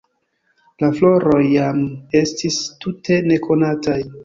[0.83, 1.85] La floroj jam
[2.23, 4.03] estis tute nekonataj.